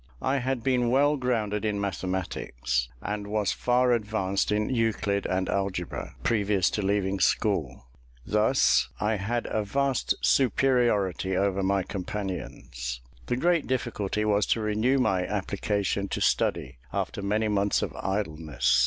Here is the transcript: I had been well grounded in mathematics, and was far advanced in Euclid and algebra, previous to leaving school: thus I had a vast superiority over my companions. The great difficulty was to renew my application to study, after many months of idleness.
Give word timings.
I 0.23 0.37
had 0.37 0.63
been 0.63 0.89
well 0.89 1.15
grounded 1.15 1.63
in 1.63 1.79
mathematics, 1.79 2.89
and 3.03 3.27
was 3.27 3.51
far 3.51 3.91
advanced 3.91 4.51
in 4.51 4.67
Euclid 4.71 5.27
and 5.27 5.47
algebra, 5.47 6.15
previous 6.23 6.71
to 6.71 6.81
leaving 6.81 7.19
school: 7.19 7.85
thus 8.25 8.89
I 8.99 9.17
had 9.17 9.45
a 9.51 9.63
vast 9.63 10.15
superiority 10.25 11.37
over 11.37 11.61
my 11.61 11.83
companions. 11.83 13.01
The 13.27 13.37
great 13.37 13.67
difficulty 13.67 14.25
was 14.25 14.47
to 14.47 14.61
renew 14.61 14.97
my 14.97 15.27
application 15.27 16.07
to 16.07 16.19
study, 16.19 16.79
after 16.91 17.21
many 17.21 17.47
months 17.47 17.83
of 17.83 17.93
idleness. 17.97 18.79